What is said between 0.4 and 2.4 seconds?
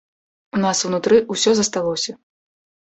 У нас унутры ўсё засталося.